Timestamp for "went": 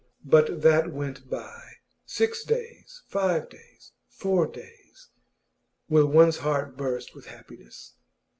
0.91-1.29